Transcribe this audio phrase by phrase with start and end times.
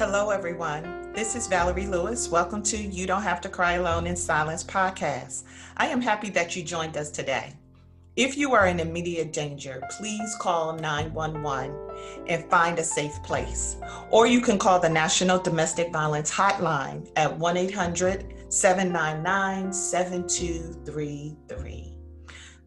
[0.00, 1.12] Hello, everyone.
[1.12, 2.30] This is Valerie Lewis.
[2.30, 5.42] Welcome to You Don't Have to Cry Alone in Silence podcast.
[5.76, 7.52] I am happy that you joined us today.
[8.16, 11.76] If you are in immediate danger, please call 911
[12.28, 13.76] and find a safe place.
[14.08, 21.89] Or you can call the National Domestic Violence Hotline at 1 800 799 7233.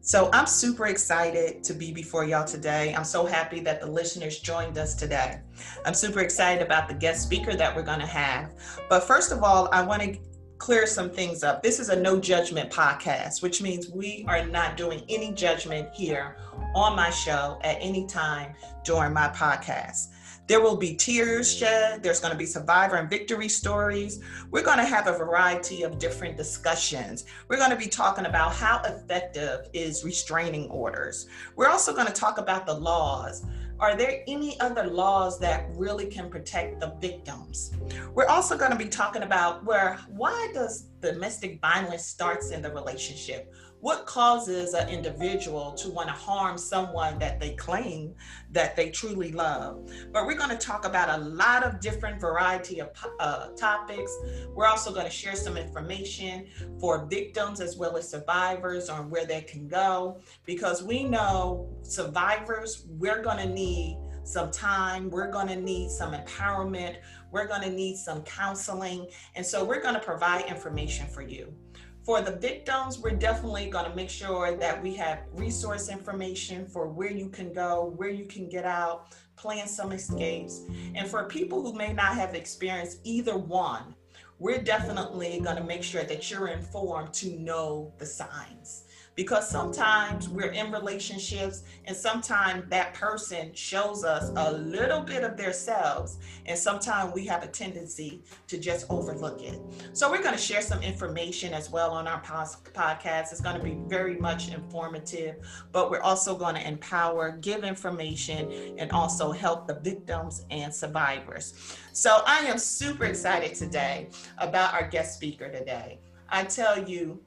[0.06, 2.94] So I'm super excited to be before y'all today.
[2.94, 5.40] I'm so happy that the listeners joined us today.
[5.86, 8.52] I'm super excited about the guest speaker that we're going to have.
[8.90, 10.18] But first of all, I want to
[10.58, 11.62] clear some things up.
[11.62, 16.36] This is a no judgment podcast, which means we are not doing any judgment here
[16.74, 20.08] on my show at any time during my podcast.
[20.46, 22.02] There will be tears shed.
[22.02, 24.22] There's going to be survivor and victory stories.
[24.50, 27.24] We're going to have a variety of different discussions.
[27.48, 31.28] We're going to be talking about how effective is restraining orders.
[31.56, 33.46] We're also going to talk about the laws.
[33.80, 37.72] Are there any other laws that really can protect the victims?
[38.14, 42.70] We're also going to be talking about where why does domestic violence starts in the
[42.70, 43.52] relationship?
[43.84, 48.14] What causes an individual to want to harm someone that they claim
[48.50, 49.90] that they truly love?
[50.10, 52.88] But we're going to talk about a lot of different variety of
[53.20, 54.10] uh, topics.
[54.54, 56.46] We're also going to share some information
[56.80, 62.86] for victims as well as survivors on where they can go because we know survivors
[62.88, 66.96] we're going to need some time we're going to need some empowerment
[67.30, 71.54] we're going to need some counseling and so we're going to provide information for you
[72.04, 76.86] for the victims, we're definitely going to make sure that we have resource information for
[76.86, 80.62] where you can go, where you can get out, plan some escapes.
[80.94, 83.94] And for people who may not have experienced either one,
[84.38, 88.83] we're definitely going to make sure that you're informed to know the signs
[89.14, 95.36] because sometimes we're in relationships and sometimes that person shows us a little bit of
[95.36, 99.60] themselves and sometimes we have a tendency to just overlook it.
[99.92, 103.32] So we're going to share some information as well on our podcast.
[103.32, 105.36] It's going to be very much informative
[105.72, 111.54] but we're also going to empower give information and also help the victims and survivors.
[111.92, 115.98] So i am super excited today about our guest speaker today.
[116.28, 117.20] I tell you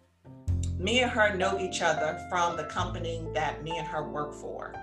[0.77, 4.73] me and her know each other from the company that me and her work for.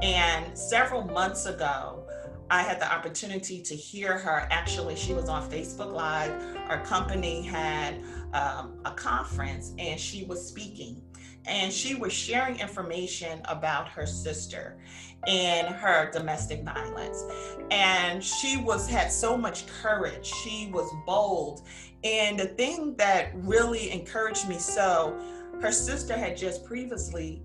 [0.00, 2.06] And several months ago,
[2.50, 4.46] I had the opportunity to hear her.
[4.50, 6.32] Actually, she was on Facebook Live.
[6.68, 8.02] Our company had
[8.34, 11.02] um, a conference and she was speaking.
[11.46, 14.78] And she was sharing information about her sister
[15.26, 17.24] and her domestic violence.
[17.70, 20.26] And she was had so much courage.
[20.26, 21.62] She was bold.
[22.04, 25.18] And the thing that really encouraged me so
[25.60, 27.42] her sister had just previously,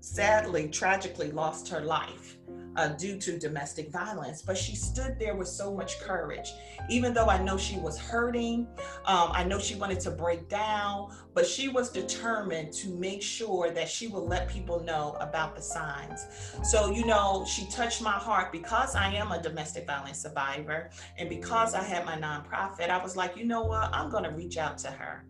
[0.00, 2.36] sadly, tragically lost her life
[2.76, 4.42] uh, due to domestic violence.
[4.42, 6.52] But she stood there with so much courage.
[6.90, 8.66] Even though I know she was hurting,
[9.04, 13.70] um, I know she wanted to break down, but she was determined to make sure
[13.70, 16.24] that she would let people know about the signs.
[16.64, 20.88] So, you know, she touched my heart because I am a domestic violence survivor
[21.18, 24.30] and because I had my nonprofit, I was like, you know what, I'm going to
[24.30, 25.26] reach out to her.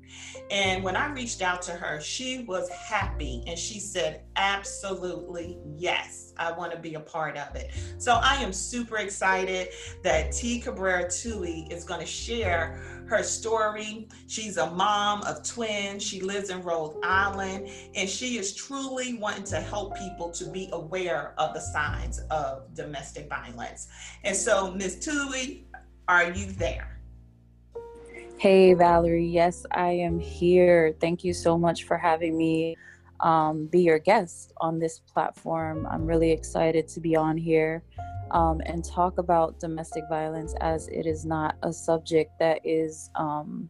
[0.53, 6.35] And when I reached out to her, she was happy and she said, absolutely yes.
[6.39, 7.73] I want to be a part of it.
[7.99, 9.71] So I am super excited
[10.05, 10.61] that T.
[10.61, 14.09] Cabrera Tui is going to share her story.
[14.27, 16.03] She's a mom of twins.
[16.03, 20.69] She lives in Rhode Island, and she is truly wanting to help people to be
[20.73, 23.89] aware of the signs of domestic violence.
[24.25, 25.01] And so, Ms.
[25.01, 25.67] Tui,
[26.09, 27.01] are you there?
[28.39, 29.27] Hey, Valerie.
[29.27, 30.95] Yes, I am here.
[31.01, 32.77] Thank you so much for having me
[33.21, 35.87] um, be your guest on this platform.
[35.91, 37.83] I'm really excited to be on here
[38.31, 43.69] um, and talk about domestic violence as it is not a subject that is um,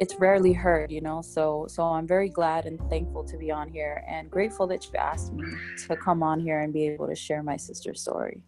[0.00, 3.68] it's rarely heard you know so so i'm very glad and thankful to be on
[3.68, 5.44] here and grateful that you asked me
[5.76, 8.40] to come on here and be able to share my sister's story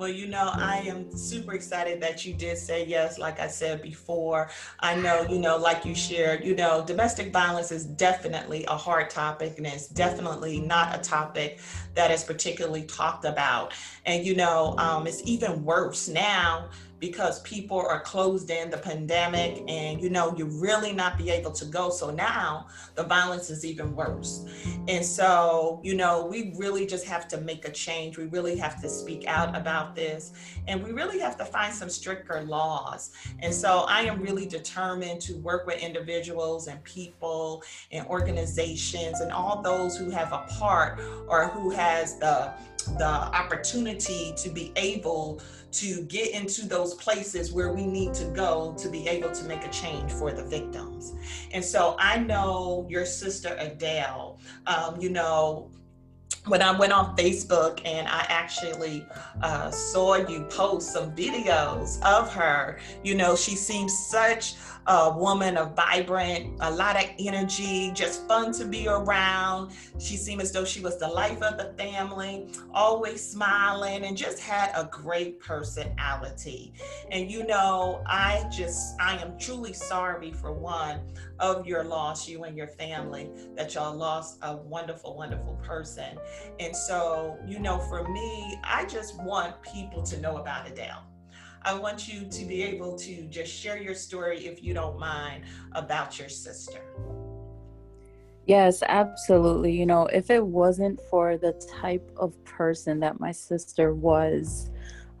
[0.00, 3.18] well, you know, I am super excited that you did say yes.
[3.18, 4.48] Like I said before,
[4.80, 9.10] I know, you know, like you shared, you know, domestic violence is definitely a hard
[9.10, 11.58] topic and it's definitely not a topic
[11.94, 13.74] that is particularly talked about.
[14.06, 16.70] And, you know, um, it's even worse now
[17.00, 21.50] because people are closed in the pandemic and you know you really not be able
[21.50, 21.90] to go.
[21.90, 24.44] So now the violence is even worse.
[24.86, 28.18] And so you know we really just have to make a change.
[28.18, 30.32] We really have to speak out about this.
[30.68, 33.10] And we really have to find some stricter laws.
[33.40, 37.62] And so i am really determined to work with individuals and people
[37.92, 42.52] and organizations and all those who have a part or who has the
[42.98, 45.40] the opportunity to be able
[45.72, 49.64] to get into those places where we need to go to be able to make
[49.64, 51.14] a change for the victims.
[51.52, 55.70] And so I know your sister Adele, um, you know,
[56.46, 59.06] when I went on Facebook and I actually
[59.42, 64.54] uh, saw you post some videos of her, you know, she seems such
[64.90, 69.70] a woman of vibrant, a lot of energy, just fun to be around.
[70.00, 74.40] She seemed as though she was the life of the family, always smiling, and just
[74.40, 76.72] had a great personality.
[77.12, 80.98] And you know, I just, I am truly sorry for one
[81.38, 86.18] of your loss, you and your family, that y'all lost a wonderful, wonderful person.
[86.58, 91.04] And so, you know, for me, I just want people to know about Adele.
[91.62, 95.44] I want you to be able to just share your story, if you don't mind,
[95.72, 96.80] about your sister.
[98.46, 99.72] Yes, absolutely.
[99.72, 104.70] You know, if it wasn't for the type of person that my sister was,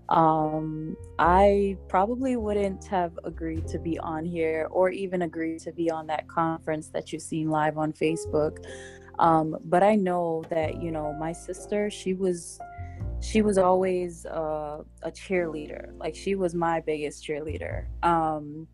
[0.08, 5.90] um, I probably wouldn't have agreed to be on here or even agreed to be
[5.90, 8.64] on that conference that you've seen live on Facebook.
[9.20, 12.58] Um, but I know that, you know, my sister, she was
[13.20, 15.96] she was always uh, a cheerleader.
[15.98, 17.86] Like she was my biggest cheerleader.
[18.02, 18.66] Um,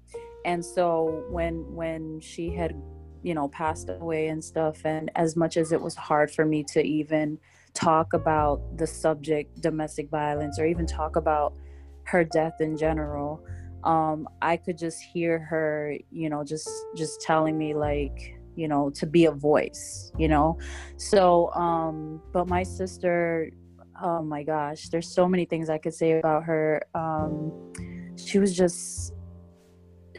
[0.45, 2.75] and so when when she had
[3.23, 6.63] you know passed away and stuff and as much as it was hard for me
[6.63, 7.39] to even
[7.75, 11.53] talk about the subject domestic violence or even talk about
[12.05, 13.45] her death in general
[13.83, 18.91] um, i could just hear her you know just just telling me like you know
[18.91, 20.59] to be a voice you know?
[20.97, 23.51] So um but my sister
[24.03, 26.83] oh my gosh, there's so many things I could say about her.
[26.95, 27.53] Um,
[28.17, 29.15] she was just,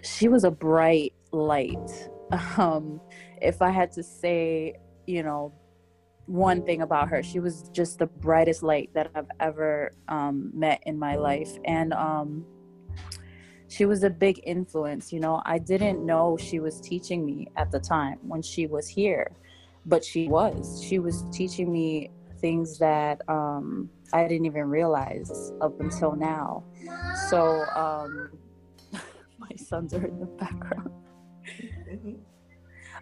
[0.01, 2.09] she was a bright light.
[2.57, 2.99] Um,
[3.41, 4.75] if I had to say,
[5.05, 5.53] you know,
[6.25, 10.83] one thing about her, she was just the brightest light that I've ever um, met
[10.85, 11.57] in my life.
[11.63, 12.45] And um,
[13.69, 15.11] she was a big influence.
[15.11, 18.87] You know, I didn't know she was teaching me at the time when she was
[18.87, 19.31] here,
[19.85, 20.83] but she was.
[20.83, 26.63] She was teaching me things that um, I didn't even realize up until now.
[27.29, 28.29] So um,
[29.37, 30.91] my sons are in the background.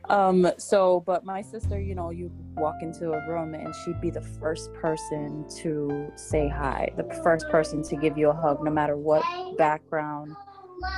[0.10, 4.10] um, so, but my sister, you know, you walk into a room and she'd be
[4.10, 8.72] the first person to say hi, the first person to give you a hug, no
[8.72, 9.24] matter what
[9.58, 10.36] background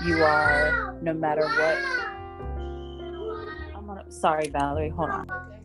[0.05, 1.77] you are, no matter what.
[3.75, 5.56] I'm gonna, sorry, Valerie, hold on.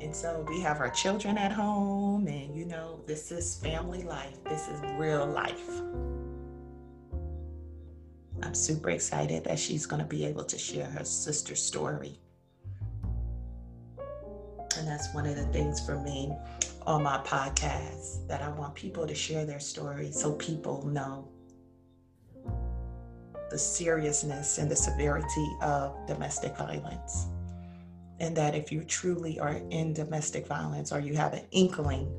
[0.00, 4.42] And so we have our children at home, and you know, this is family life,
[4.44, 5.68] this is real life.
[8.42, 12.20] I'm super excited that she's going to be able to share her sister's story.
[14.78, 16.32] And that's one of the things for me
[16.86, 21.28] on my podcast that I want people to share their story so people know
[23.50, 27.26] the seriousness and the severity of domestic violence
[28.20, 32.12] and that if you truly are in domestic violence or you have an inkling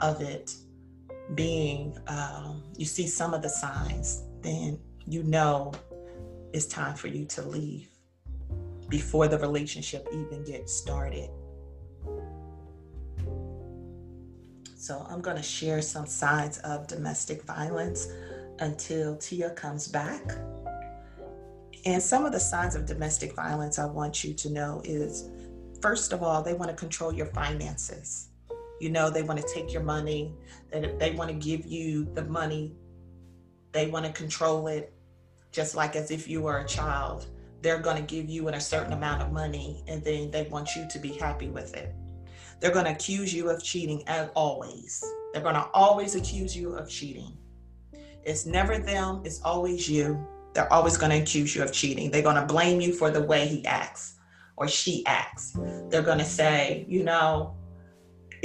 [0.00, 0.54] of it
[1.34, 5.72] being, um, you see some of the signs, then you know
[6.52, 7.88] it's time for you to leave
[8.88, 11.30] before the relationship even gets started.
[14.76, 18.08] So I'm going to share some signs of domestic violence
[18.58, 20.22] until Tia comes back.
[21.84, 25.30] And some of the signs of domestic violence I want you to know is
[25.80, 28.28] first of all, they want to control your finances.
[28.80, 30.32] You know, they want to take your money,
[30.70, 32.74] they, they want to give you the money,
[33.72, 34.92] they want to control it
[35.50, 37.26] just like as if you were a child.
[37.60, 40.86] They're going to give you a certain amount of money and then they want you
[40.88, 41.94] to be happy with it.
[42.58, 45.04] They're going to accuse you of cheating as always.
[45.32, 47.36] They're going to always accuse you of cheating.
[48.24, 52.10] It's never them, it's always you they're always going to accuse you of cheating.
[52.10, 54.16] They're going to blame you for the way he acts
[54.56, 55.56] or she acts.
[55.88, 57.56] They're going to say, you know,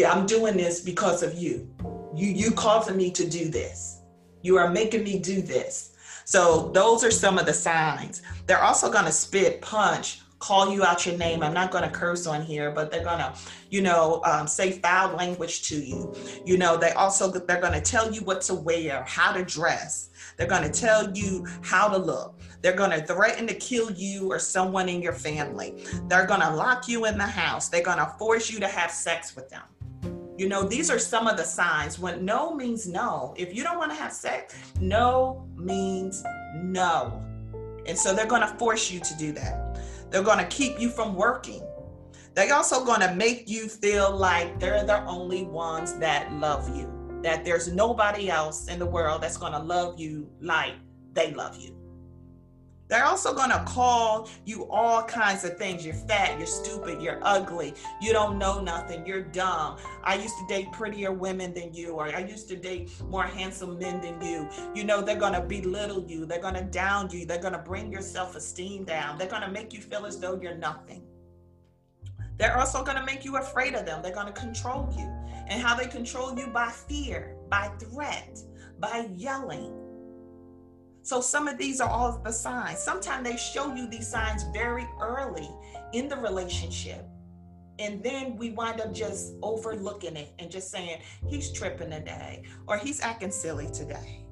[0.08, 1.70] I'm doing this because of you.
[2.16, 4.02] You you causing me to do this.
[4.42, 5.94] You are making me do this.
[6.24, 8.22] So those are some of the signs.
[8.46, 11.42] They're also going to spit, punch, call you out your name.
[11.42, 13.34] I'm not going to curse on here, but they're going to,
[13.70, 16.14] you know, um, say foul language to you.
[16.46, 20.10] You know, they also they're going to tell you what to wear, how to dress.
[20.38, 22.40] They're going to tell you how to look.
[22.62, 25.84] They're going to threaten to kill you or someone in your family.
[26.08, 27.70] They're going to lock you in the house.
[27.70, 29.64] They're going to force you to have sex with them.
[30.38, 33.34] You know, these are some of the signs when no means no.
[33.38, 36.24] If you don't want to have sex, no means
[36.56, 37.24] no.
[37.88, 39.80] And so they're going to force you to do that.
[40.10, 41.62] They're going to keep you from working.
[42.34, 46.94] They're also going to make you feel like they're the only ones that love you
[47.24, 50.74] that there's nobody else in the world that's going to love you like
[51.14, 51.77] they love you.
[52.88, 55.86] They're also going to call you all kinds of things.
[55.86, 59.78] You're fat, you're stupid, you're ugly, you don't know nothing, you're dumb.
[60.04, 63.78] I used to date prettier women than you, or I used to date more handsome
[63.78, 64.48] men than you.
[64.74, 67.60] You know, they're going to belittle you, they're going to down you, they're going to
[67.60, 71.04] bring your self esteem down, they're going to make you feel as though you're nothing.
[72.38, 75.12] They're also going to make you afraid of them, they're going to control you.
[75.50, 78.40] And how they control you by fear, by threat,
[78.80, 79.87] by yelling
[81.08, 82.80] so some of these are all the signs.
[82.80, 85.50] Sometimes they show you these signs very early
[85.94, 87.08] in the relationship.
[87.80, 92.78] And then we wind up just overlooking it and just saying, he's tripping today or
[92.78, 94.26] he's acting silly today.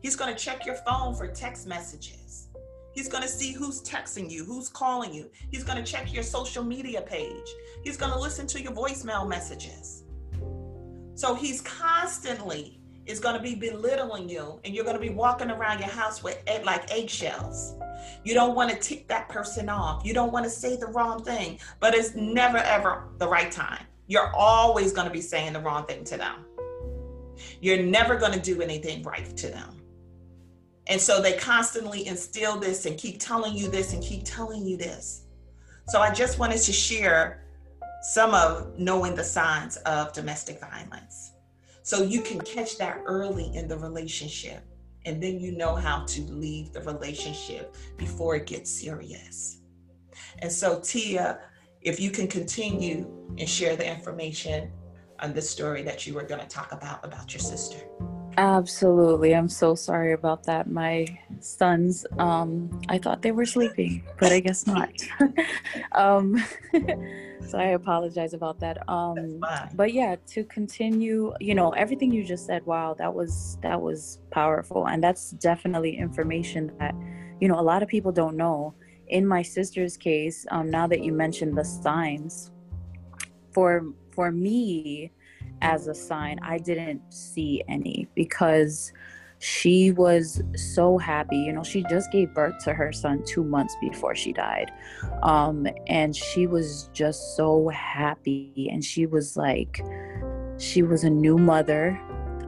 [0.00, 2.48] He's going to check your phone for text messages.
[2.94, 5.30] He's going to see who's texting you, who's calling you.
[5.50, 7.54] He's going to check your social media page.
[7.84, 10.04] He's going to listen to your voicemail messages.
[11.16, 15.50] So he's constantly is going to be belittling you and you're going to be walking
[15.50, 17.74] around your house with like eggshells.
[18.22, 20.04] You don't want to tick that person off.
[20.04, 23.84] You don't want to say the wrong thing, but it's never ever the right time.
[24.06, 26.44] You're always going to be saying the wrong thing to them.
[27.60, 29.76] You're never going to do anything right to them.
[30.86, 34.76] And so they constantly instill this and keep telling you this and keep telling you
[34.76, 35.24] this.
[35.88, 37.44] So I just wanted to share
[38.02, 41.32] some of knowing the signs of domestic violence.
[41.88, 44.62] So you can catch that early in the relationship.
[45.06, 49.62] And then you know how to leave the relationship before it gets serious.
[50.40, 51.40] And so, Tia,
[51.80, 54.70] if you can continue and share the information
[55.20, 57.78] on the story that you were going to talk about about your sister.
[58.38, 59.34] Absolutely.
[59.34, 60.70] I'm so sorry about that.
[60.70, 61.06] My
[61.40, 64.92] sons, um, I thought they were sleeping, but I guess not.
[65.92, 66.40] um,
[67.48, 68.88] so I apologize about that.
[68.88, 73.82] Um, but yeah, to continue, you know, everything you just said, wow, that was that
[73.82, 76.94] was powerful, and that's definitely information that,
[77.40, 78.72] you know, a lot of people don't know.
[79.08, 82.52] In my sister's case, um, now that you mentioned the signs,
[83.50, 85.10] for for me,
[85.62, 86.38] as a sign.
[86.42, 88.92] I didn't see any because
[89.40, 91.36] she was so happy.
[91.36, 94.72] You know, she just gave birth to her son two months before she died.
[95.22, 98.68] Um, and she was just so happy.
[98.70, 99.80] And she was like,
[100.58, 102.00] she was a new mother,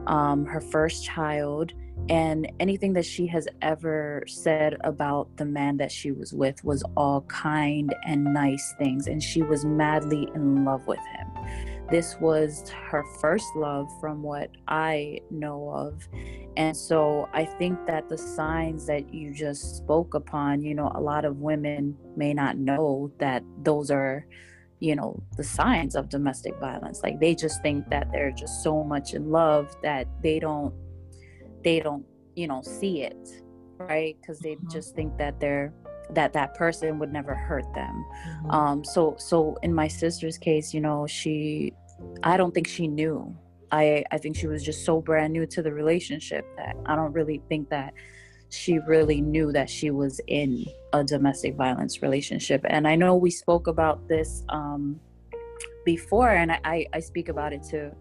[0.07, 1.73] um, her first child.
[2.09, 6.83] And anything that she has ever said about the man that she was with was
[6.97, 9.07] all kind and nice things.
[9.07, 11.27] And she was madly in love with him
[11.91, 16.07] this was her first love from what I know of.
[16.55, 21.01] And so I think that the signs that you just spoke upon, you know, a
[21.01, 24.25] lot of women may not know that those are,
[24.79, 27.03] you know, the signs of domestic violence.
[27.03, 30.73] Like they just think that they're just so much in love that they don't,
[31.61, 32.05] they don't,
[32.35, 33.43] you know, see it,
[33.77, 34.15] right?
[34.21, 34.69] Because they mm-hmm.
[34.69, 35.73] just think that they're
[36.13, 38.51] that that person would never hurt them mm-hmm.
[38.51, 41.71] um so so in my sister's case you know she
[42.23, 43.35] I don't think she knew.
[43.71, 47.13] I I think she was just so brand new to the relationship that I don't
[47.13, 47.93] really think that
[48.49, 52.61] she really knew that she was in a domestic violence relationship.
[52.69, 54.99] And I know we spoke about this um,
[55.85, 57.91] before, and I, I speak about it to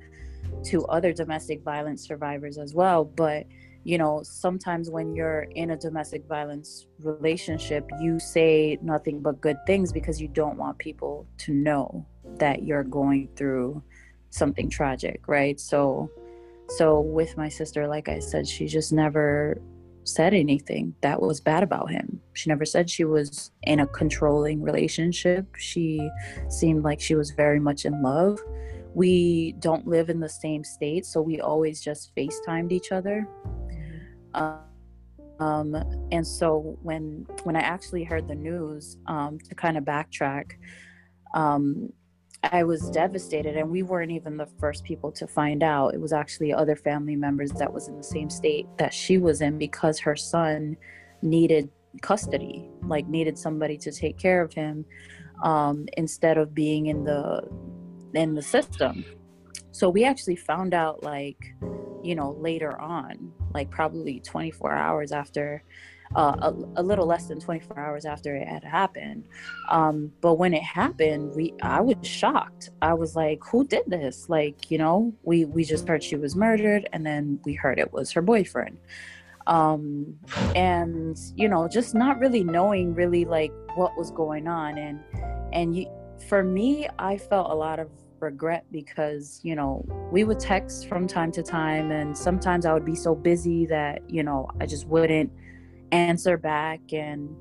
[0.64, 3.04] to other domestic violence survivors as well.
[3.04, 3.46] But
[3.84, 9.56] you know, sometimes when you're in a domestic violence relationship, you say nothing but good
[9.66, 12.06] things because you don't want people to know
[12.36, 13.82] that you're going through
[14.30, 15.58] something tragic, right?
[15.58, 16.10] So
[16.76, 19.60] so with my sister, like I said, she just never
[20.04, 22.20] said anything that was bad about him.
[22.34, 25.46] She never said she was in a controlling relationship.
[25.56, 26.08] She
[26.48, 28.40] seemed like she was very much in love.
[28.94, 33.26] We don't live in the same state, so we always just FaceTimed each other.
[34.34, 35.74] Um,
[36.12, 40.52] and so when when I actually heard the news, um, to kind of backtrack,
[41.34, 41.92] um,
[42.42, 45.94] I was devastated, and we weren't even the first people to find out.
[45.94, 49.40] It was actually other family members that was in the same state that she was
[49.40, 50.76] in because her son
[51.22, 51.70] needed
[52.02, 54.84] custody, like needed somebody to take care of him
[55.42, 57.42] um, instead of being in the
[58.14, 59.04] in the system.
[59.72, 61.54] So we actually found out like,
[62.02, 65.62] you know, later on, like probably 24 hours after
[66.16, 69.24] uh, a, a, little less than 24 hours after it had happened.
[69.68, 72.70] Um, but when it happened, we I was shocked.
[72.82, 76.34] I was like, "Who did this?" Like, you know, we we just heard she was
[76.34, 78.78] murdered, and then we heard it was her boyfriend.
[79.46, 80.16] Um,
[80.56, 85.00] and you know, just not really knowing really like what was going on, and
[85.52, 85.86] and you,
[86.28, 87.88] for me, I felt a lot of
[88.20, 92.84] regret because you know we would text from time to time and sometimes i would
[92.84, 95.30] be so busy that you know i just wouldn't
[95.92, 97.34] answer back and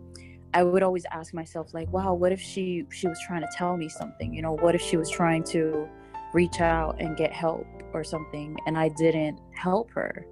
[0.54, 3.78] i would always ask myself like wow what if she she was trying to tell
[3.78, 4.34] me something?
[4.34, 5.88] You know what if she was trying to
[6.34, 10.26] reach out and get help or something and i didn't help her?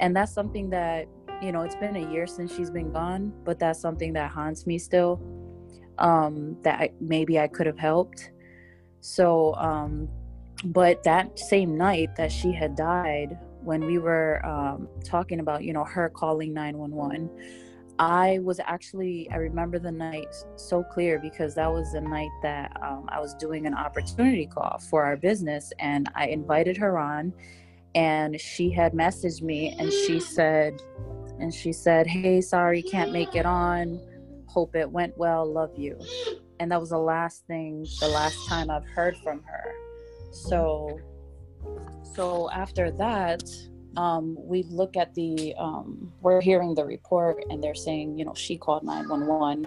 [0.00, 1.06] And that's something that
[1.42, 4.66] you know it's been a year since she's been gone but that's something that haunts
[4.66, 5.20] me still
[5.98, 8.30] um that I, maybe i could have helped
[9.04, 10.08] so um
[10.64, 15.74] but that same night that she had died when we were um talking about you
[15.74, 17.30] know her calling 911
[17.96, 22.76] I was actually, I remember the night so clear because that was the night that
[22.82, 27.32] um, I was doing an opportunity call for our business and I invited her on
[27.94, 30.82] and she had messaged me and she said,
[31.38, 34.00] and she said, Hey, sorry, can't make it on.
[34.48, 35.46] Hope it went well.
[35.46, 35.96] Love you.
[36.60, 39.74] And that was the last thing, the last time I've heard from her.
[40.30, 41.00] So,
[42.14, 43.42] so after that,
[43.96, 48.34] um, we look at the um, we're hearing the report and they're saying you know
[48.34, 49.66] she called 911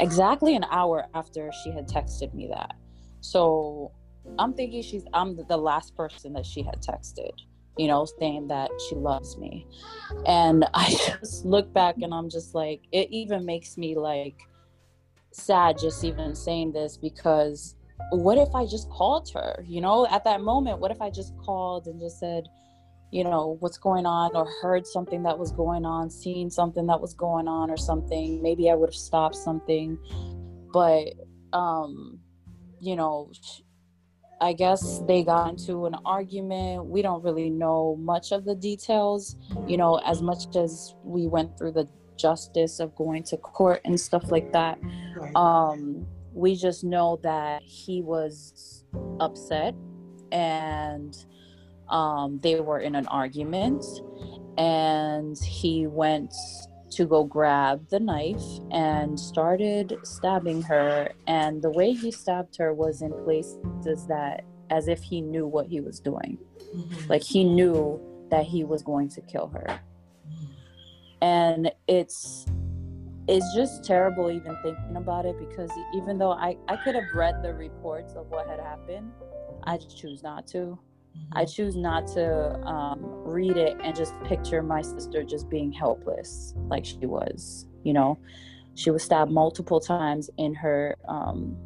[0.00, 2.74] exactly an hour after she had texted me that
[3.20, 3.92] so
[4.38, 7.30] i'm thinking she's i'm the last person that she had texted
[7.76, 9.66] you know saying that she loves me
[10.26, 14.40] and i just look back and i'm just like it even makes me like
[15.34, 17.76] sad just even saying this because
[18.10, 21.36] what if i just called her you know at that moment what if i just
[21.38, 22.48] called and just said
[23.10, 27.00] you know what's going on or heard something that was going on seen something that
[27.00, 29.98] was going on or something maybe i would have stopped something
[30.72, 31.12] but
[31.52, 32.18] um
[32.80, 33.30] you know
[34.40, 39.36] i guess they got into an argument we don't really know much of the details
[39.66, 41.88] you know as much as we went through the
[42.22, 44.78] justice of going to court and stuff like that.
[45.34, 48.84] Um we just know that he was
[49.20, 49.74] upset
[50.30, 51.14] and
[51.90, 53.84] um, they were in an argument
[54.56, 56.32] and he went
[56.90, 61.10] to go grab the knife and started stabbing her.
[61.26, 65.66] And the way he stabbed her was in places that as if he knew what
[65.66, 66.38] he was doing.
[66.74, 67.10] Mm-hmm.
[67.10, 69.78] like he knew that he was going to kill her
[71.22, 72.44] and it's
[73.28, 77.42] it's just terrible even thinking about it because even though I, I could have read
[77.42, 79.12] the reports of what had happened
[79.64, 80.78] i choose not to
[81.16, 81.38] Mm-hmm.
[81.38, 86.54] I choose not to um, read it and just picture my sister just being helpless
[86.68, 87.66] like she was.
[87.82, 88.18] You know,
[88.74, 90.96] she was stabbed multiple times in her.
[91.08, 91.56] Um,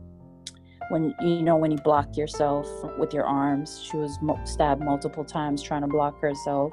[0.88, 5.24] when you know when you block yourself with your arms, she was mo- stabbed multiple
[5.24, 6.72] times trying to block herself,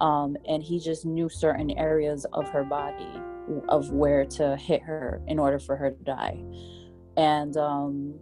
[0.00, 3.10] um, and he just knew certain areas of her body
[3.68, 6.42] of where to hit her in order for her to die,
[7.16, 8.14] and um,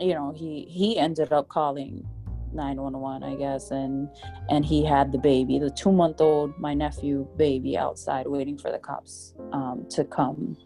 [0.00, 2.06] you know he he ended up calling
[2.52, 4.08] 911 i guess and
[4.48, 8.70] and he had the baby the two month old my nephew baby outside waiting for
[8.70, 10.56] the cops um, to come.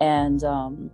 [0.00, 0.90] And um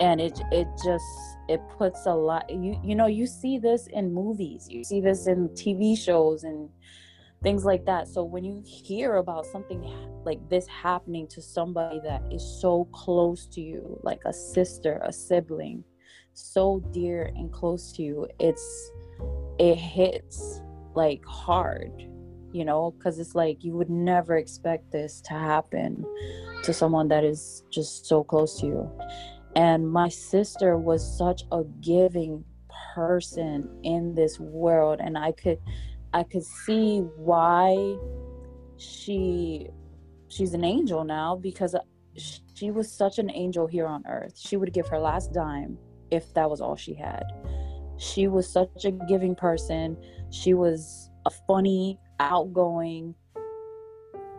[0.00, 1.04] and it it just
[1.48, 5.26] it puts a lot you you know you see this in movies you see this
[5.26, 6.68] in tv shows and
[7.42, 8.08] things like that.
[8.08, 9.82] So when you hear about something
[10.24, 15.10] like this happening to somebody that is so close to you like a sister a
[15.10, 15.82] sibling
[16.34, 18.92] so dear and close to you it's
[19.58, 20.60] it hits
[20.94, 21.90] like hard
[22.52, 22.92] you know?
[22.92, 26.04] Because it's like you would never expect this to happen
[26.62, 28.90] to someone that is just so close to you.
[29.56, 32.44] And my sister was such a giving
[32.94, 35.58] person in this world and i could
[36.12, 37.96] i could see why
[38.76, 39.66] she
[40.28, 41.80] she's an angel now because uh,
[42.54, 45.78] she was such an angel here on earth she would give her last dime
[46.10, 47.24] if that was all she had.
[47.96, 49.96] She was such a giving person.
[50.30, 53.14] She was a funny, outgoing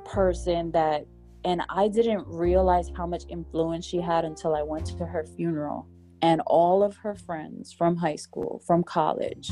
[0.06, 1.06] person that
[1.44, 5.88] and I didn't realize how much influence she had until I went to her funeral.
[6.22, 9.52] And all of her friends from high school, from college,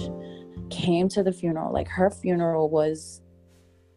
[0.70, 1.74] came to the funeral.
[1.74, 3.22] Like her funeral was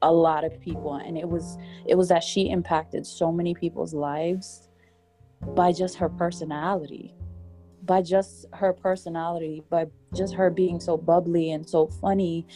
[0.04, 1.56] a lot of people and it was
[1.86, 4.68] it was that she impacted so many people's lives
[5.54, 7.14] by just her personality
[7.84, 12.46] by just her personality, by just her being so bubbly and so funny.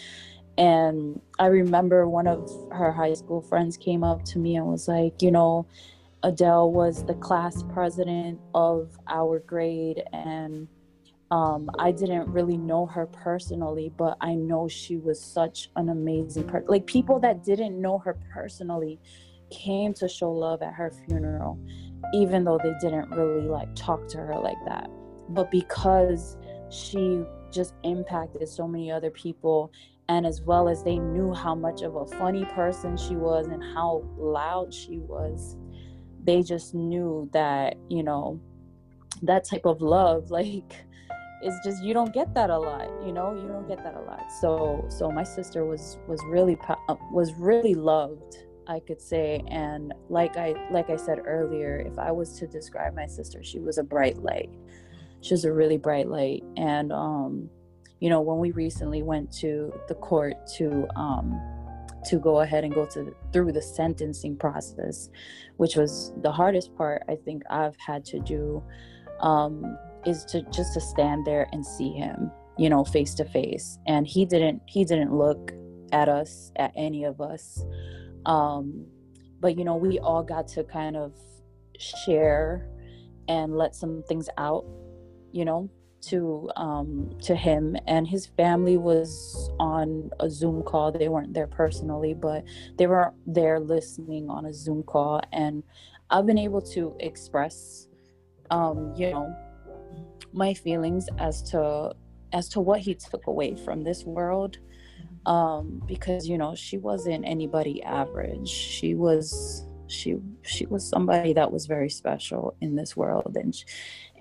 [0.56, 4.88] And I remember one of her high school friends came up to me and was
[4.88, 5.66] like, you know,
[6.26, 10.68] Adele was the class president of our grade and
[11.30, 16.44] um, I didn't really know her personally, but I know she was such an amazing
[16.44, 16.66] person.
[16.68, 19.00] Like people that didn't know her personally
[19.50, 21.58] came to show love at her funeral,
[22.12, 24.90] even though they didn't really like talk to her like that
[25.28, 26.36] but because
[26.70, 29.72] she just impacted so many other people
[30.08, 33.62] and as well as they knew how much of a funny person she was and
[33.74, 35.56] how loud she was
[36.26, 38.40] they just knew that you know
[39.22, 40.74] that type of love like
[41.42, 44.00] it's just you don't get that a lot you know you don't get that a
[44.00, 44.24] lot.
[44.40, 49.42] So so my sister was was really uh, was really loved i could say.
[49.48, 53.60] And like i like i said earlier if i was to describe my sister she
[53.60, 54.50] was a bright light.
[55.20, 56.42] She was a really bright light.
[56.56, 57.48] And um
[58.00, 61.40] you know when we recently went to the court to um
[62.08, 65.10] to go ahead and go to through the sentencing process
[65.56, 68.62] which was the hardest part i think i've had to do
[69.20, 73.78] um is to just to stand there and see him you know face to face
[73.86, 75.52] and he didn't he didn't look
[75.92, 77.64] at us at any of us.
[78.24, 78.86] Um
[79.40, 81.12] but you know we all got to kind of
[81.78, 82.68] share
[83.28, 84.64] and let some things out
[85.32, 85.70] you know
[86.02, 90.92] to um to him and his family was on a zoom call.
[90.92, 92.44] They weren't there personally but
[92.76, 95.62] they were there listening on a zoom call and
[96.10, 97.88] i've been able to express
[98.50, 99.34] um you know
[100.32, 101.92] my feelings as to
[102.32, 104.58] as to what he took away from this world
[105.26, 108.48] um because you know she wasn't anybody average.
[108.48, 113.54] She was she she was somebody that was very special in this world and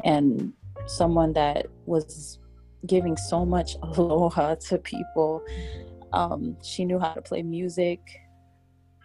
[0.03, 0.53] and
[0.87, 2.39] someone that was
[2.85, 5.43] giving so much aloha to people.
[6.13, 7.99] Um she knew how to play music.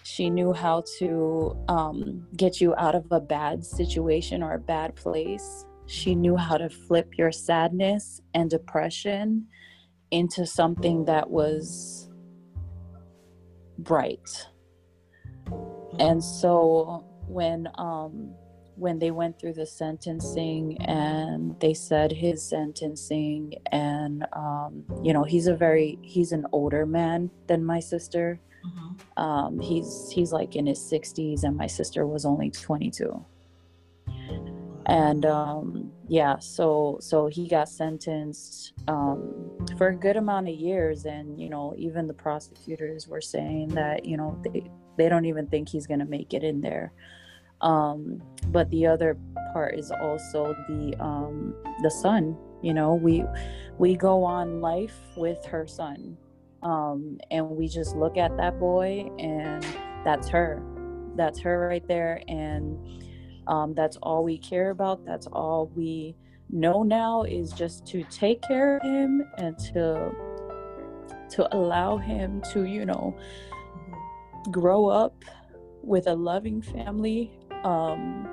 [0.03, 4.97] She knew how to um, get you out of a bad situation or a bad
[4.97, 5.67] place.
[5.87, 9.47] She knew how to flip your sadness and depression
[10.11, 12.11] into something that was
[13.79, 14.47] bright.
[15.99, 18.35] And so when um
[18.81, 25.23] when they went through the sentencing and they said his sentencing and um you know
[25.23, 28.41] he's a very he's an older man than my sister.
[28.67, 29.23] Mm-hmm.
[29.23, 33.25] um he's he's like in his 60s and my sister was only 22
[34.87, 41.05] and um, yeah so so he got sentenced um, for a good amount of years
[41.05, 45.47] and you know even the prosecutors were saying that you know they they don't even
[45.47, 46.93] think he's going to make it in there
[47.63, 49.17] um, but the other
[49.53, 53.25] part is also the um, the son you know we
[53.79, 56.17] we go on life with her son
[56.63, 59.65] um, and we just look at that boy and
[60.05, 60.63] that's her
[61.17, 62.79] that's her right there and
[63.51, 65.05] um, that's all we care about.
[65.05, 66.17] That's all we
[66.51, 70.13] know now is just to take care of him and to
[71.31, 73.17] to allow him to, you know,
[74.51, 75.25] grow up
[75.83, 77.31] with a loving family.
[77.65, 78.29] Um,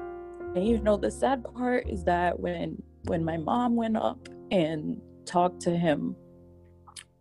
[0.55, 5.01] and you know, the sad part is that when when my mom went up and
[5.25, 6.15] talked to him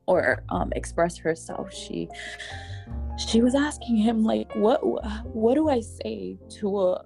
[0.06, 2.08] or um, expressed herself, she
[3.18, 4.80] she was asking him like, what
[5.34, 7.04] what do I say to a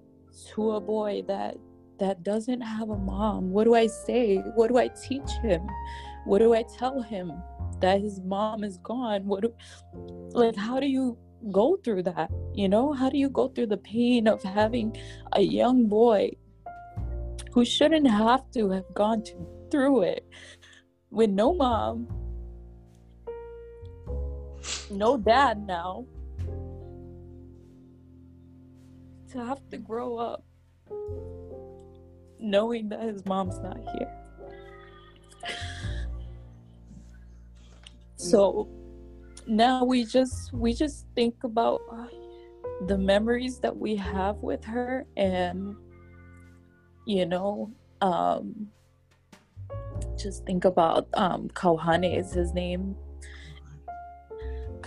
[0.54, 1.56] to a boy that
[2.00, 3.50] that doesn't have a mom?
[3.50, 4.38] What do i say?
[4.56, 5.62] What do i teach him?
[6.24, 7.32] What do i tell him
[7.80, 9.26] that his mom is gone?
[9.26, 9.54] What do,
[10.32, 11.16] like how do you
[11.50, 14.94] go through that you know how do you go through the pain of having
[15.33, 16.31] a young boy
[17.53, 19.35] who shouldn't have to have gone to,
[19.70, 20.29] through it
[21.11, 22.07] with no mom
[24.90, 26.05] no dad now
[29.31, 30.44] to have to grow up
[32.40, 34.16] knowing that his mom's not here.
[38.16, 38.68] So
[39.50, 41.80] now we just we just think about
[42.86, 45.76] the memories that we have with her and
[47.06, 48.68] you know um
[50.16, 52.96] just think about um Kohane is his name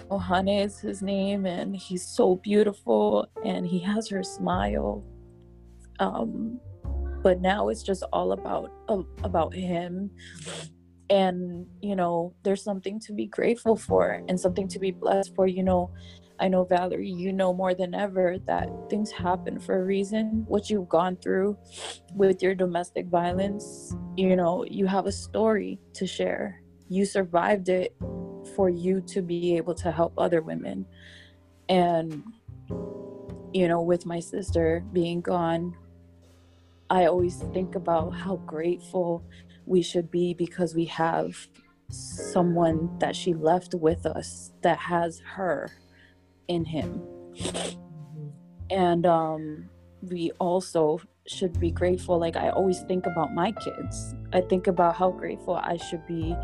[0.09, 5.03] Ohane is his name, and he's so beautiful, and he has her smile.
[5.99, 6.59] Um,
[7.21, 10.11] but now it's just all about uh, about him,
[11.09, 15.47] and you know, there's something to be grateful for and something to be blessed for.
[15.47, 15.91] You know,
[16.39, 20.43] I know Valerie, you know more than ever that things happen for a reason.
[20.47, 21.57] What you've gone through
[22.15, 26.61] with your domestic violence, you know, you have a story to share.
[26.89, 27.95] You survived it
[28.55, 30.85] for you to be able to help other women.
[31.69, 32.23] And,
[33.53, 35.75] you know, with my sister being gone,
[36.89, 39.23] I always think about how grateful
[39.65, 41.47] we should be because we have
[41.89, 45.69] someone that she left with us that has her
[46.47, 47.01] in him.
[48.69, 49.69] And um,
[50.01, 52.19] we also should be grateful.
[52.19, 54.15] Like, I always think about my kids.
[54.33, 56.35] I think about how grateful I should be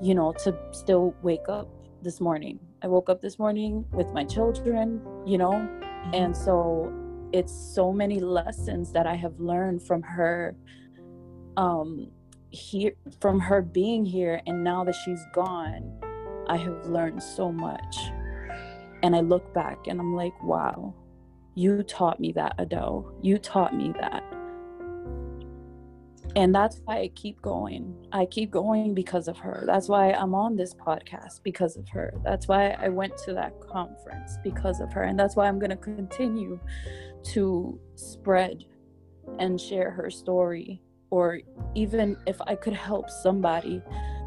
[0.00, 1.68] you know, to still wake up
[2.02, 2.58] this morning.
[2.82, 6.14] I woke up this morning with my children, you know, mm-hmm.
[6.14, 6.92] and so
[7.32, 10.56] it's so many lessons that I have learned from her
[11.56, 12.10] um
[12.50, 16.00] here from her being here and now that she's gone,
[16.48, 17.96] I have learned so much.
[19.02, 20.94] And I look back and I'm like, wow,
[21.54, 23.12] you taught me that, Adele.
[23.22, 24.24] You taught me that.
[26.36, 28.06] And that's why i keep going.
[28.12, 29.64] I keep going because of her.
[29.66, 32.14] That's why i'm on this podcast because of her.
[32.24, 35.02] That's why i went to that conference because of her.
[35.02, 36.60] And that's why i'm going to continue
[37.24, 38.64] to spread
[39.38, 41.40] and share her story or
[41.74, 43.82] even if i could help somebody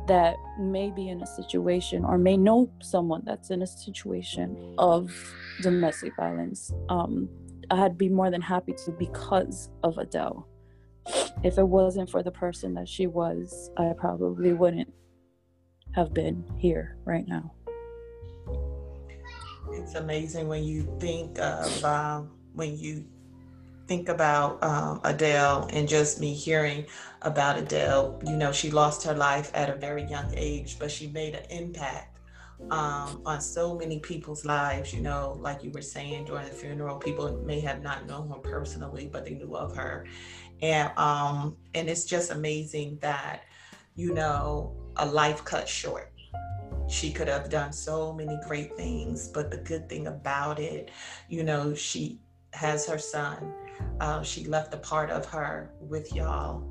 [0.07, 5.11] that may be in a situation or may know someone that's in a situation of
[5.61, 7.29] domestic violence um,
[7.71, 10.47] i'd be more than happy to because of adele
[11.43, 14.93] if it wasn't for the person that she was, I probably wouldn't
[15.93, 17.53] have been here right now.
[19.71, 23.05] It's amazing when you think of um, when you
[23.91, 26.85] think about um, Adele and just me hearing
[27.23, 28.21] about Adele.
[28.25, 31.43] You know, she lost her life at a very young age, but she made an
[31.49, 32.17] impact
[32.69, 34.93] um, on so many people's lives.
[34.93, 38.37] You know, like you were saying during the funeral, people may have not known her
[38.37, 40.05] personally, but they knew of her
[40.61, 43.41] and um and it's just amazing that
[43.95, 46.13] you know a life cut short
[46.87, 50.91] she could have done so many great things but the good thing about it
[51.29, 52.19] you know she
[52.53, 53.53] has her son
[53.99, 56.63] uh, she left a part of her with y'all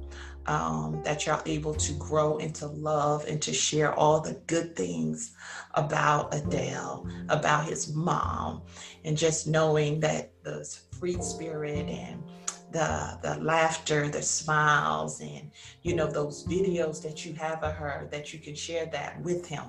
[0.46, 5.34] um, that y'all able to grow into love and to share all the good things
[5.74, 8.62] about Adele, about his mom,
[9.04, 12.22] and just knowing that the free spirit and
[12.72, 15.50] the the laughter, the smiles, and
[15.82, 19.46] you know those videos that you have of her that you can share that with
[19.46, 19.64] him,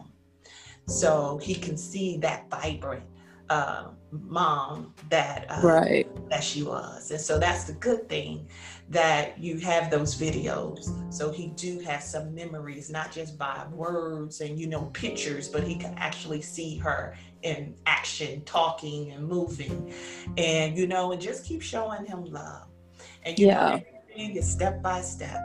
[0.88, 3.04] so he can see that vibrant
[3.52, 8.48] uh, mom that uh, right that she was, and so that's the good thing
[8.90, 11.14] that you have those videos.
[11.14, 15.64] So he do have some memories, not just by words and you know pictures, but
[15.64, 19.94] he can actually see her in action, talking and moving,
[20.38, 22.68] and you know, and just keep showing him love
[23.24, 23.76] and you yeah.
[23.76, 25.39] know everything is step by step.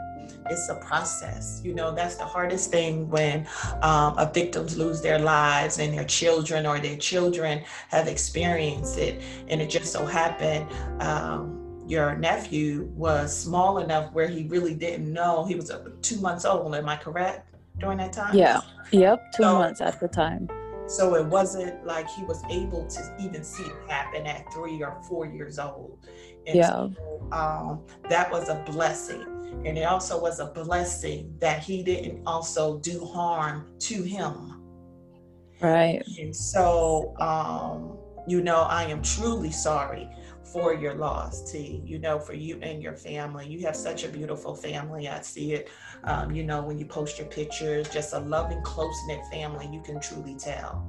[0.49, 1.61] It's a process.
[1.65, 3.47] You know that's the hardest thing when
[3.83, 9.23] um, a victims lose their lives and their children or their children have experienced it.
[9.49, 15.13] And it just so happened um, your nephew was small enough where he really didn't
[15.13, 15.45] know.
[15.45, 16.75] He was uh, two months old.
[16.75, 18.35] Am i correct during that time?
[18.35, 18.61] Yeah.
[18.91, 19.33] Yep.
[19.37, 20.49] Two so, months at the time.
[20.89, 24.97] So it wasn't like he was able to even see it happen at three or
[25.09, 25.99] four years old
[26.47, 26.69] and yeah.
[26.69, 29.25] So, um, that was a blessing.
[29.65, 34.63] And it also was a blessing that he didn't also do harm to him.
[35.61, 36.03] Right.
[36.19, 37.97] And so, um,
[38.29, 40.09] you know, I am truly sorry
[40.53, 41.83] for your loss, T.
[41.85, 43.49] You know, for you and your family.
[43.49, 45.09] You have such a beautiful family.
[45.09, 45.69] I see it,
[46.05, 49.83] um, you know, when you post your pictures, just a loving, close knit family, you
[49.83, 50.87] can truly tell.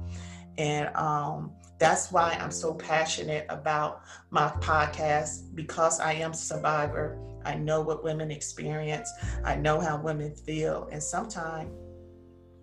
[0.58, 7.18] And um, that's why I'm so passionate about my podcast because I am a survivor.
[7.44, 9.10] I know what women experience.
[9.44, 10.88] I know how women feel.
[10.90, 11.70] And sometimes,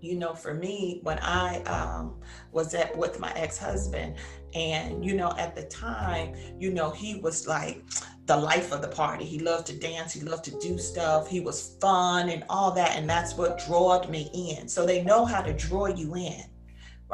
[0.02, 2.16] you know, for me, when I um,
[2.52, 4.18] was at with my ex-husband,
[4.54, 7.84] and you know, at the time, you know, he was like
[8.26, 9.26] the life of the party.
[9.26, 10.14] He loved to dance.
[10.14, 11.28] He loved to do stuff.
[11.28, 14.68] He was fun and all that, and that's what drawed me in.
[14.68, 16.44] So they know how to draw you in,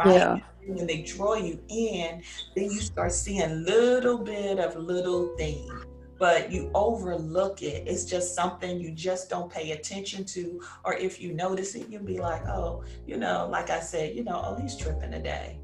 [0.05, 0.15] right?
[0.15, 2.21] Yeah when they draw you in,
[2.55, 5.71] then you start seeing little bit of little things
[6.21, 7.87] but you overlook it.
[7.87, 10.61] It's just something you just don't pay attention to.
[10.85, 14.23] Or if you notice it, you'll be like, oh, you know, like I said, you
[14.23, 15.57] know, oh, he's tripping today.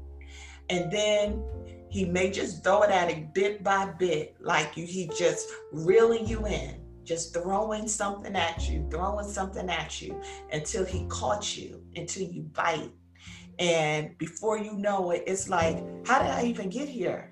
[0.68, 1.44] And then
[1.88, 6.26] he may just throw it at it bit by bit, like you, he just reeling
[6.26, 10.20] you in, just throwing something at you, throwing something at you
[10.52, 12.90] until he caught you, until you bite
[13.58, 17.30] and before you know it, it's like, how did I even get here?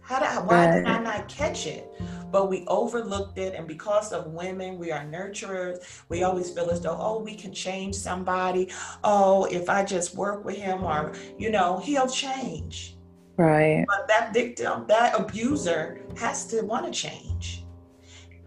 [0.00, 1.92] How did I, why did I not catch it?
[2.30, 3.54] But we overlooked it.
[3.54, 6.02] And because of women, we are nurturers.
[6.08, 8.70] We always feel as though, oh, we can change somebody.
[9.02, 12.96] Oh, if I just work with him or, you know, he'll change.
[13.36, 13.84] Right.
[13.86, 17.64] But that victim, that abuser has to want to change.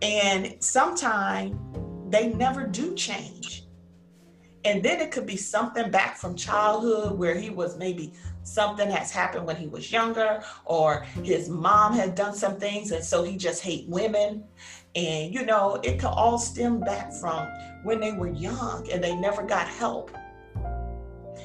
[0.01, 1.55] And sometimes
[2.09, 3.65] they never do change
[4.69, 9.09] And then it could be something back from childhood where he was maybe something has
[9.09, 13.35] happened when he was younger, or his mom had done some things, and so he
[13.35, 14.43] just hate women.
[14.93, 17.47] And you know, it could all stem back from
[17.81, 20.15] when they were young and they never got help.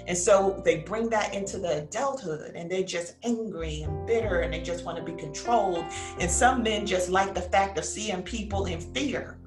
[0.07, 4.53] And so they bring that into the adulthood and they're just angry and bitter and
[4.53, 5.87] they just want to be controlled.
[6.21, 9.39] And some men just like the fact of seeing people in fear.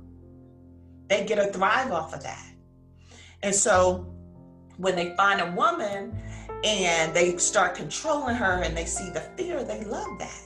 [1.09, 2.56] They get a thrive off of that.
[3.43, 4.05] And so
[4.77, 6.19] when they find a woman
[6.63, 10.41] and they start controlling her and they see the fear, they love that.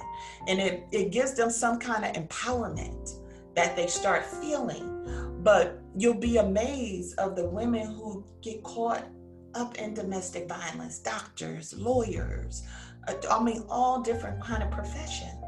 [0.47, 3.15] And it, it gives them some kind of empowerment
[3.56, 5.39] that they start feeling.
[5.43, 9.06] But you'll be amazed of the women who get caught
[9.54, 12.63] up in domestic violence, doctors, lawyers,
[13.08, 15.40] uh, I mean, all different kind of professions.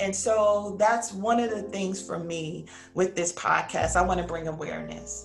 [0.00, 3.96] And so that's one of the things for me with this podcast.
[3.96, 5.24] I want to bring awareness.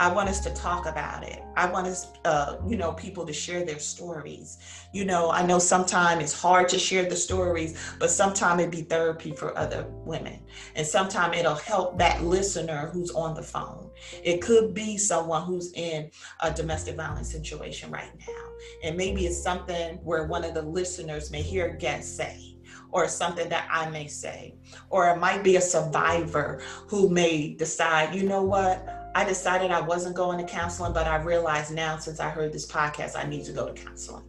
[0.00, 1.40] I want us to talk about it.
[1.56, 4.58] I want us, uh, you know, people to share their stories.
[4.92, 8.82] You know, I know sometimes it's hard to share the stories, but sometimes it be
[8.82, 10.40] therapy for other women.
[10.74, 13.90] And sometimes it'll help that listener who's on the phone.
[14.24, 18.44] It could be someone who's in a domestic violence situation right now.
[18.82, 22.53] And maybe it's something where one of the listeners may hear a guest say,
[22.94, 24.54] or something that I may say.
[24.88, 29.80] Or it might be a survivor who may decide, you know what, I decided I
[29.80, 33.44] wasn't going to counseling, but I realized now since I heard this podcast, I need
[33.46, 34.24] to go to counseling.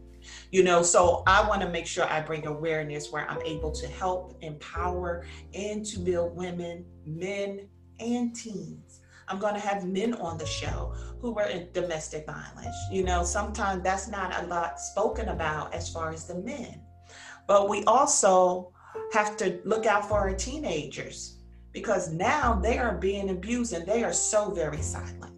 [0.51, 3.88] You know, so I want to make sure I bring awareness where I'm able to
[3.88, 7.67] help, empower, and to build women, men,
[7.99, 9.01] and teens.
[9.28, 12.75] I'm going to have men on the show who were in domestic violence.
[12.91, 16.82] You know, sometimes that's not a lot spoken about as far as the men.
[17.47, 18.71] But we also
[19.13, 21.38] have to look out for our teenagers
[21.71, 25.35] because now they are being abused and they are so very silent.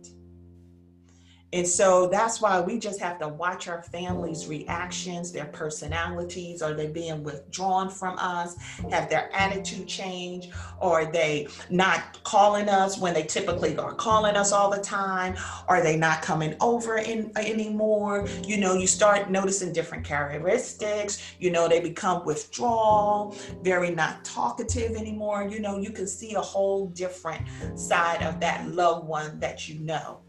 [1.53, 6.62] And so that's why we just have to watch our families' reactions, their personalities.
[6.62, 8.57] Are they being withdrawn from us?
[8.91, 10.51] Have their attitude changed?
[10.81, 15.38] Or are they not calling us when they typically are calling us all the time?
[15.69, 18.27] Are they not coming over in, anymore?
[18.45, 21.23] You know, you start noticing different characteristics.
[21.39, 25.47] You know, they become withdrawal, very not talkative anymore.
[25.47, 27.47] You know, you can see a whole different
[27.79, 30.19] side of that loved one that you know.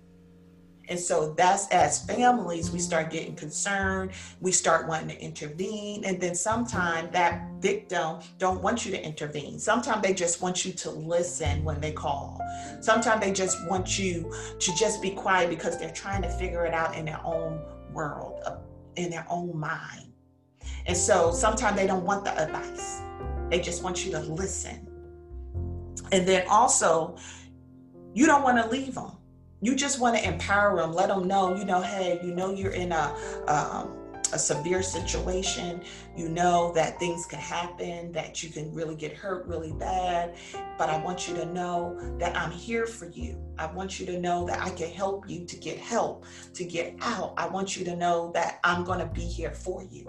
[0.89, 6.05] And so that's as families, we start getting concerned, we start wanting to intervene.
[6.05, 9.59] And then sometimes that victim don't want you to intervene.
[9.59, 12.41] Sometimes they just want you to listen when they call.
[12.81, 16.73] Sometimes they just want you to just be quiet because they're trying to figure it
[16.73, 17.61] out in their own
[17.93, 18.57] world, uh,
[18.97, 20.13] in their own mind.
[20.87, 23.01] And so sometimes they don't want the advice.
[23.51, 24.87] They just want you to listen.
[26.13, 27.17] And then also,
[28.15, 29.18] you don't want to leave them
[29.61, 30.93] you just want to empower them.
[30.93, 33.15] Let them know you know hey you know you're in a
[33.49, 33.95] um,
[34.33, 35.81] a severe situation
[36.19, 40.35] you know that things can happen that you can really get hurt really bad
[40.77, 43.41] but i want you to know that i'm here for you.
[43.59, 46.97] I want you to know that i can help you to get help to get
[47.01, 47.35] out.
[47.37, 50.09] I want you to know that i'm going to be here for you.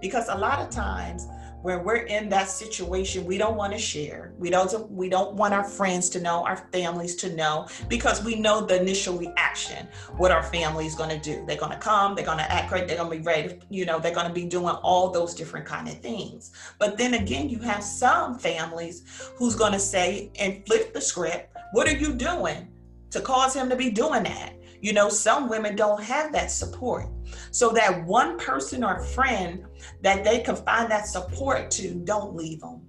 [0.00, 1.28] Because a lot of times
[1.62, 4.34] where we're in that situation we don't want to share.
[4.38, 8.34] We don't we don't want our friends to know our families to know because we
[8.34, 11.42] know the initial reaction what our family is going to do.
[11.46, 13.86] They're going to come they're going to act right they're going to be ready you
[13.86, 17.48] know they're going to be doing all those different kind of things but then again
[17.48, 22.14] you have some families who's going to say and flip the script what are you
[22.14, 22.68] doing
[23.10, 27.06] to cause him to be doing that you know, some women don't have that support.
[27.52, 29.64] So that one person or friend
[30.02, 32.82] that they can find that support to, don't leave them.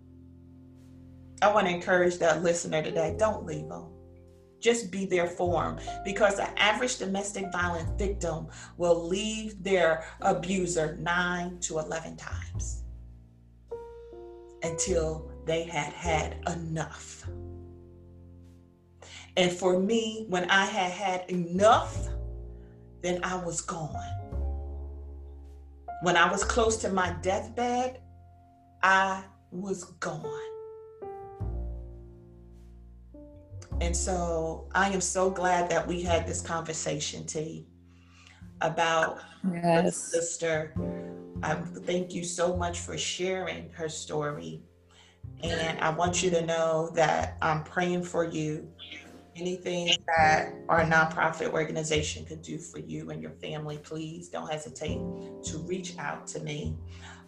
[1.42, 3.95] I want to encourage that listener today, don't leave them.
[4.66, 8.48] Just be there for them because the average domestic violence victim
[8.78, 12.82] will leave their abuser nine to 11 times
[14.64, 17.28] until they had had enough.
[19.38, 22.08] And for me, when I had had enough,
[23.04, 23.94] then I was gone.
[26.02, 28.02] When I was close to my deathbed,
[28.82, 30.55] I was gone.
[33.86, 37.68] And so I am so glad that we had this conversation, T,
[38.62, 39.20] about
[39.54, 39.96] yes.
[39.96, 40.74] sister.
[41.44, 44.64] I thank you so much for sharing her story.
[45.44, 48.68] And I want you to know that I'm praying for you
[49.36, 54.98] anything that our nonprofit organization could do for you and your family, please don't hesitate
[55.44, 56.76] to reach out to me.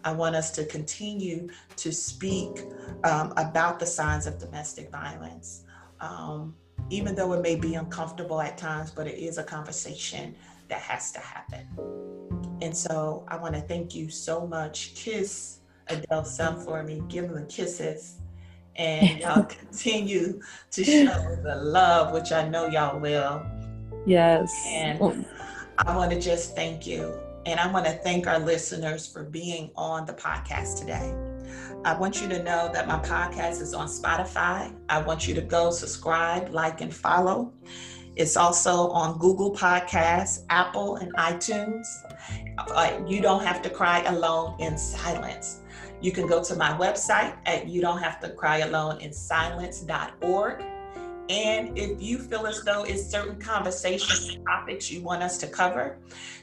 [0.04, 2.64] I want us to continue to speak
[3.04, 5.66] um, about the signs of domestic violence.
[6.00, 6.56] Um,
[6.90, 10.36] even though it may be uncomfortable at times, but it is a conversation
[10.68, 11.68] that has to happen.
[12.62, 14.94] And so I want to thank you so much.
[14.96, 17.02] Kiss Adele Sun for me.
[17.08, 18.20] Give them kisses.
[18.76, 20.42] And y'all continue
[20.72, 23.46] to show the love, which I know y'all will.
[24.06, 24.54] Yes.
[24.68, 25.26] And
[25.78, 27.20] I want to just thank you.
[27.48, 31.16] And I want to thank our listeners for being on the podcast today.
[31.86, 34.76] I want you to know that my podcast is on Spotify.
[34.90, 37.54] I want you to go subscribe, like, and follow.
[38.18, 41.88] It's also on Google Podcasts, Apple, and iTunes.
[42.58, 45.62] Uh, you don't have to cry alone in silence.
[46.02, 50.66] You can go to my website at you don't have to cry alone in silence.org.
[51.30, 55.98] And if you feel as though it's certain conversation topics you want us to cover,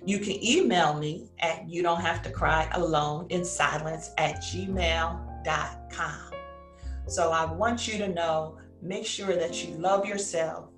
[0.05, 6.31] you can email me at you don't have to cry alone in silence at gmail.com.
[7.07, 10.69] So I want you to know make sure that you love yourself,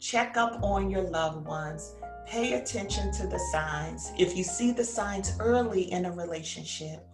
[0.00, 1.94] check up on your loved ones,
[2.26, 4.12] pay attention to the signs.
[4.18, 7.06] If you see the signs early in a relationship,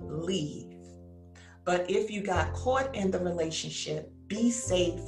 [0.00, 0.74] leave.
[1.64, 5.00] But if you got caught in the relationship, be safe.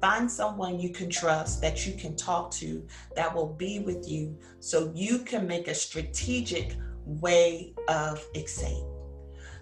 [0.00, 4.38] Find someone you can trust that you can talk to that will be with you
[4.60, 8.84] so you can make a strategic way of escape.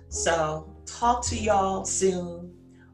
[0.08, 2.52] So, talk to y'all soon.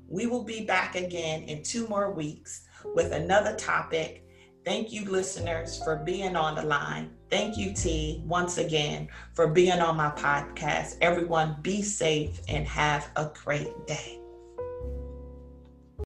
[0.08, 2.62] We will be back again in two more weeks
[2.94, 4.24] with another topic.
[4.64, 7.10] Thank you, listeners, for being on the line.
[7.30, 10.96] Thank you, T, once again for being on my podcast.
[11.00, 14.19] Everyone, be safe and have a great day.